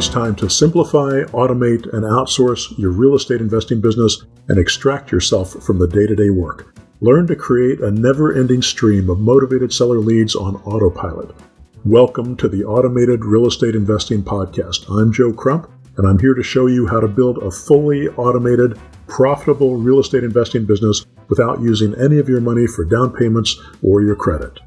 [0.00, 5.52] It's time to simplify, automate, and outsource your real estate investing business and extract yourself
[5.62, 6.74] from the day to day work.
[7.02, 11.36] Learn to create a never ending stream of motivated seller leads on autopilot.
[11.84, 14.90] Welcome to the Automated Real Estate Investing Podcast.
[14.90, 18.80] I'm Joe Crump, and I'm here to show you how to build a fully automated,
[19.06, 24.00] profitable real estate investing business without using any of your money for down payments or
[24.00, 24.60] your credit.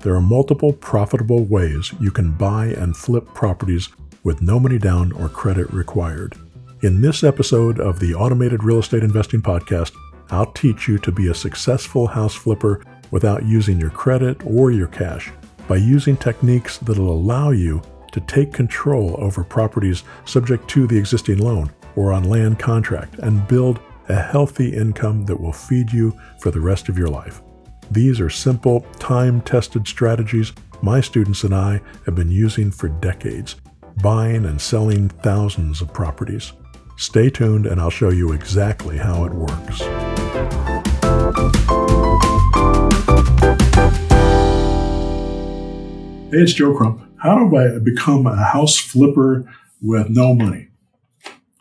[0.00, 3.88] There are multiple profitable ways you can buy and flip properties
[4.22, 6.34] with no money down or credit required.
[6.82, 9.92] In this episode of the Automated Real Estate Investing Podcast,
[10.30, 14.86] I'll teach you to be a successful house flipper without using your credit or your
[14.86, 15.30] cash
[15.68, 21.38] by using techniques that'll allow you to take control over properties subject to the existing
[21.38, 26.50] loan or on land contract and build a healthy income that will feed you for
[26.50, 27.42] the rest of your life.
[27.90, 33.56] These are simple, time tested strategies my students and I have been using for decades,
[34.02, 36.52] buying and selling thousands of properties.
[36.96, 39.80] Stay tuned and I'll show you exactly how it works.
[46.30, 47.02] Hey, it's Joe Crump.
[47.16, 49.44] How do I become a house flipper
[49.82, 50.68] with no money?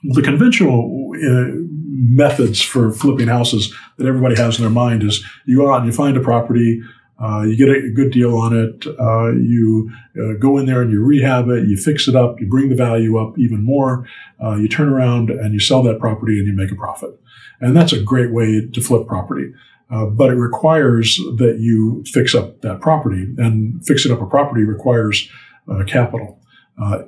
[0.03, 1.51] The conventional uh,
[1.91, 5.87] methods for flipping houses that everybody has in their mind is you go out and
[5.87, 6.81] you find a property,
[7.21, 10.91] uh, you get a good deal on it, uh, you uh, go in there and
[10.91, 14.07] you rehab it, you fix it up, you bring the value up even more,
[14.41, 17.09] uh, you turn around and you sell that property and you make a profit.
[17.59, 19.53] And that's a great way to flip property.
[19.91, 24.63] Uh, but it requires that you fix up that property, and fixing up a property
[24.63, 25.29] requires
[25.67, 26.39] uh, capital.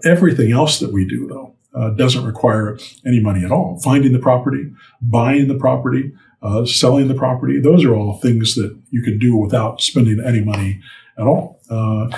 [0.04, 3.80] everything else that we do, though, doesn't require any money at all.
[3.84, 6.12] Finding the property, buying the property,
[6.42, 10.42] uh, selling the property, those are all things that you can do without spending any
[10.42, 10.82] money
[11.18, 11.60] at all.
[11.70, 12.10] Uh,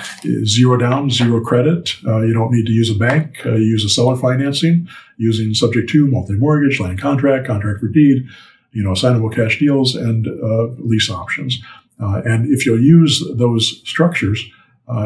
[0.44, 1.94] zero down, zero credit.
[2.06, 3.44] Uh, you don't need to use a bank.
[3.44, 8.26] Uh, you use a seller financing using subject to multi-mortgage, land contract, contract for deed,
[8.72, 11.62] you know, assignable cash deals, and uh, lease options.
[11.98, 14.44] and if you'll use those structures,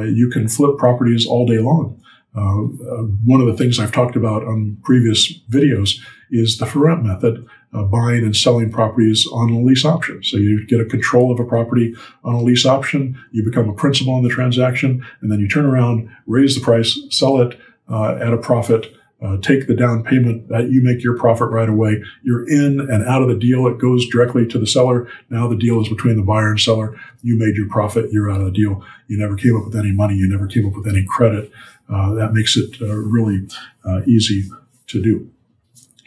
[0.04, 2.00] you can flip properties all day long.
[2.38, 5.98] Uh, uh, one of the things I've talked about on previous videos
[6.30, 10.22] is the for rent method, uh, buying and selling properties on a lease option.
[10.22, 13.74] So you get a control of a property on a lease option, you become a
[13.74, 17.58] principal in the transaction, and then you turn around, raise the price, sell it
[17.90, 21.68] uh, at a profit, uh, take the down payment that you make your profit right
[21.68, 22.02] away.
[22.22, 23.66] You're in and out of the deal.
[23.66, 25.10] It goes directly to the seller.
[25.28, 26.98] Now the deal is between the buyer and seller.
[27.22, 28.12] You made your profit.
[28.12, 28.84] You're out of the deal.
[29.08, 30.14] You never came up with any money.
[30.14, 31.50] You never came up with any credit.
[31.88, 33.48] Uh, that makes it uh, really
[33.84, 34.44] uh, easy
[34.86, 35.30] to do.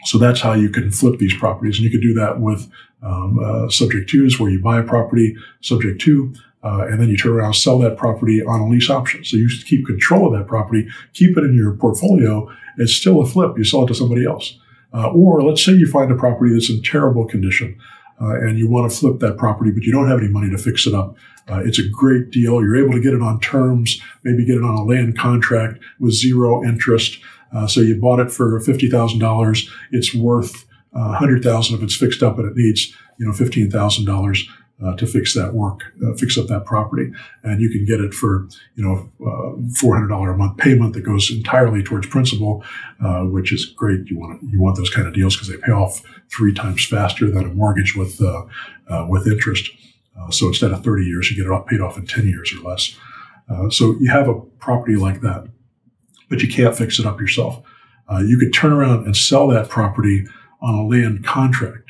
[0.04, 1.76] So that's how you can flip these properties.
[1.76, 2.70] And you can do that with
[3.02, 7.16] um, uh, subject twos where you buy a property subject to, uh, and then you
[7.16, 9.24] turn around sell that property on a lease option.
[9.24, 12.48] So you keep control of that property, keep it in your portfolio.
[12.78, 13.56] It's still a flip.
[13.56, 14.58] You sell it to somebody else.
[14.94, 17.80] Uh, or let's say you find a property that's in terrible condition
[18.20, 20.58] uh, and you want to flip that property, but you don't have any money to
[20.58, 21.16] fix it up.
[21.48, 22.62] Uh, it's a great deal.
[22.62, 26.12] You're able to get it on terms, maybe get it on a land contract with
[26.12, 27.18] zero interest.
[27.54, 29.68] Uh, so you bought it for $50,000.
[29.90, 30.64] It's worth
[30.94, 34.48] uh, 100,000 if it's fixed up and it needs, you know, $15,000
[34.82, 37.12] uh, to fix that work, uh, fix up that property,
[37.44, 40.92] and you can get it for you know uh, four hundred dollar a month payment
[40.94, 42.64] that goes entirely towards principal,
[43.00, 44.08] uh, which is great.
[44.10, 47.30] You want you want those kind of deals because they pay off three times faster
[47.30, 48.20] than a mortgage with
[49.08, 49.70] with interest.
[50.30, 52.96] so instead of thirty years, you get it paid off in ten years or less.
[53.70, 55.46] so you have a property like that,
[56.32, 57.62] but you can't fix it up yourself.
[58.24, 60.26] you could turn around and sell that property
[60.62, 61.82] on a land contract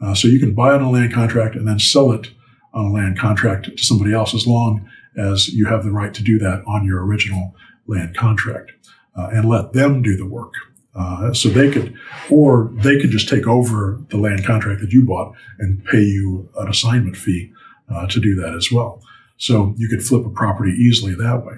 [0.00, 2.30] uh, so you can buy on a land contract and then sell it
[2.74, 6.22] on a land contract to somebody else as long as you have the right to
[6.22, 7.54] do that on your original
[7.86, 8.72] land contract
[9.16, 10.52] uh, and let them do the work.
[10.94, 11.94] Uh, so they could,
[12.30, 16.48] or they could just take over the land contract that you bought and pay you
[16.56, 17.52] an assignment fee
[17.90, 19.02] uh, to do that as well.
[19.36, 21.56] So you could flip a property easily that way.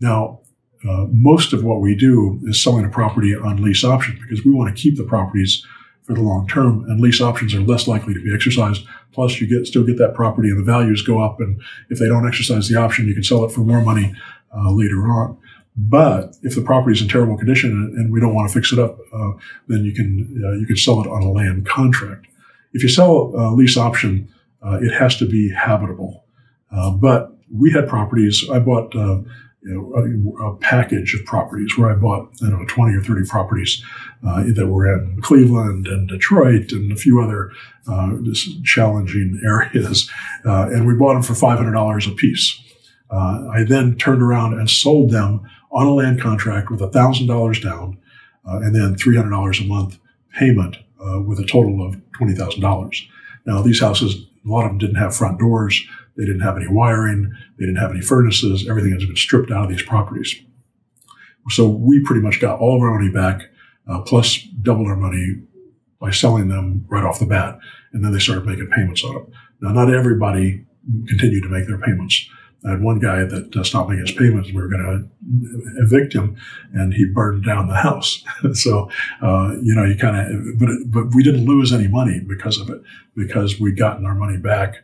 [0.00, 0.40] Now,
[0.88, 4.52] uh, most of what we do is selling a property on lease option because we
[4.52, 5.64] want to keep the properties
[6.02, 8.84] for the long term, and lease options are less likely to be exercised.
[9.12, 11.40] Plus, you get still get that property, and the values go up.
[11.40, 14.12] And if they don't exercise the option, you can sell it for more money
[14.54, 15.38] uh, later on.
[15.76, 18.78] But if the property is in terrible condition and, we don't want to fix it
[18.78, 19.32] up, uh,
[19.68, 22.26] then you can uh, you can sell it on a land contract.
[22.72, 24.28] If you sell a lease option,
[24.62, 26.24] uh, it has to be habitable.
[26.70, 28.44] Uh, but we had properties.
[28.50, 29.20] I bought uh,
[29.64, 33.28] you know, a, a, package of properties where I bought, don't know, 20 or 30
[33.28, 33.82] properties
[34.26, 37.52] uh, that were in Cleveland and Detroit and a few other
[37.86, 38.16] uh,
[38.64, 40.10] challenging areas.
[40.44, 42.60] Uh, and we bought them for $500 a piece.
[43.10, 47.98] Uh, I then turned around and sold them on a land contract with $1,000 down
[48.48, 49.98] uh, and then $300 a month
[50.34, 53.08] payment uh, with a total of $20,000.
[53.46, 55.84] Now, these houses, a lot of them didn't have front doors.
[56.16, 57.32] They didn't have any wiring.
[57.58, 58.68] They didn't have any furnaces.
[58.68, 60.34] Everything has been stripped out of these properties.
[61.50, 63.48] So we pretty much got all of our money back,
[63.88, 65.42] uh, plus doubled our money
[66.00, 67.58] by selling them right off the bat.
[67.92, 69.26] And then they started making payments on them.
[69.60, 70.64] Now, not everybody
[71.08, 72.28] continued to make their payments.
[72.64, 74.48] I had one guy that uh, stopped making his payments.
[74.52, 76.36] We were going to evict him,
[76.72, 78.22] and he burned down the house.
[78.52, 78.88] so,
[79.20, 82.70] uh, you know, you kind of, but but we didn't lose any money because of
[82.70, 82.80] it,
[83.16, 84.76] because we'd gotten our money back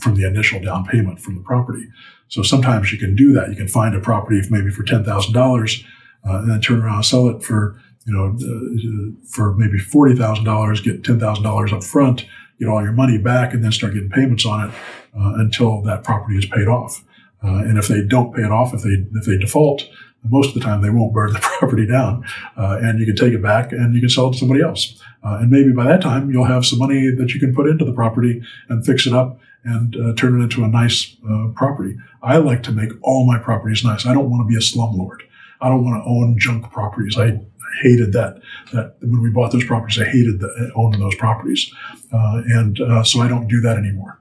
[0.00, 1.86] from the initial down payment from the property.
[2.28, 3.50] So sometimes you can do that.
[3.50, 5.84] You can find a property maybe for ten thousand uh, dollars,
[6.24, 10.44] and then turn around and sell it for you know uh, for maybe forty thousand
[10.44, 12.24] dollars, get ten thousand dollars up front,
[12.58, 14.74] get all your money back, and then start getting payments on it
[15.18, 17.04] uh, until that property is paid off.
[17.42, 19.88] Uh, and if they don't pay it off, if they if they default,
[20.28, 22.24] most of the time they won't burn the property down,
[22.56, 25.00] uh, and you can take it back and you can sell it to somebody else.
[25.22, 27.84] Uh, and maybe by that time you'll have some money that you can put into
[27.84, 31.96] the property and fix it up and uh, turn it into a nice uh, property.
[32.22, 34.06] I like to make all my properties nice.
[34.06, 35.18] I don't want to be a slumlord.
[35.60, 37.18] I don't want to own junk properties.
[37.18, 37.40] I
[37.82, 38.40] hated that.
[38.72, 41.72] That when we bought those properties, I hated the, owning those properties,
[42.12, 44.19] uh, and uh, so I don't do that anymore.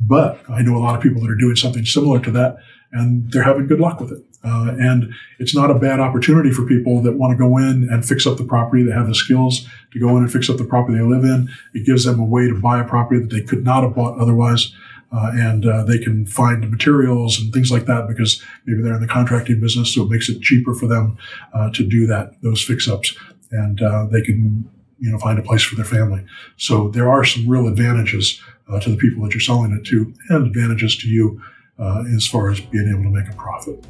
[0.00, 2.58] But I know a lot of people that are doing something similar to that,
[2.92, 4.24] and they're having good luck with it.
[4.44, 8.06] Uh, and it's not a bad opportunity for people that want to go in and
[8.06, 8.84] fix up the property.
[8.84, 11.48] They have the skills to go in and fix up the property they live in.
[11.74, 14.18] It gives them a way to buy a property that they could not have bought
[14.18, 14.72] otherwise.
[15.12, 19.00] Uh, and uh, they can find materials and things like that because maybe they're in
[19.00, 21.16] the contracting business, so it makes it cheaper for them
[21.54, 23.16] uh, to do that those fix ups,
[23.52, 24.68] and uh, they can
[24.98, 26.24] you know find a place for their family.
[26.56, 30.12] So there are some real advantages uh, to the people that you're selling it to,
[30.30, 31.40] and advantages to you
[31.78, 33.86] uh, as far as being able to make a profit.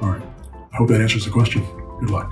[0.00, 0.22] All right,
[0.72, 1.64] I hope that answers the question.
[2.00, 2.30] Good luck.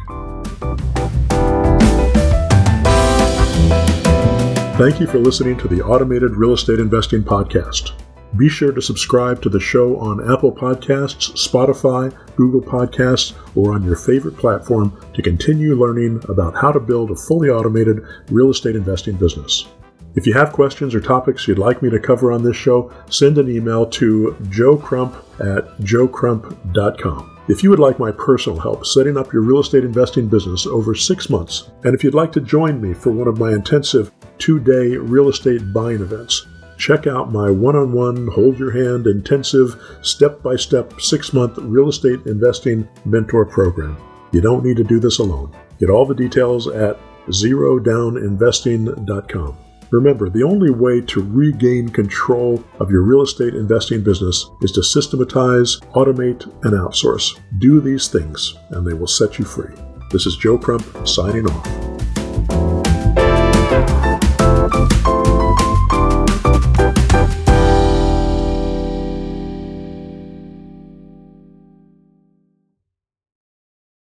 [4.79, 7.93] Thank you for listening to the Automated Real Estate Investing Podcast.
[8.37, 13.85] Be sure to subscribe to the show on Apple Podcasts, Spotify, Google Podcasts, or on
[13.85, 18.77] your favorite platform to continue learning about how to build a fully automated real estate
[18.77, 19.67] investing business.
[20.17, 23.37] If you have questions or topics you'd like me to cover on this show, send
[23.37, 27.39] an email to joecrump at joecrump.com.
[27.49, 30.95] If you would like my personal help setting up your real estate investing business over
[30.95, 34.59] six months, and if you'd like to join me for one of my intensive two
[34.59, 36.47] day real estate buying events,
[36.79, 41.59] check out my one on one, hold your hand, intensive, step by step, six month
[41.59, 43.99] real estate investing mentor program.
[44.33, 45.55] You don't need to do this alone.
[45.79, 46.99] Get all the details at
[47.29, 49.59] zerodowninvesting.com.
[49.91, 54.83] Remember, the only way to regain control of your real estate investing business is to
[54.83, 57.39] systematize, automate, and outsource.
[57.59, 59.75] Do these things, and they will set you free.
[60.11, 61.86] This is Joe Crump signing off.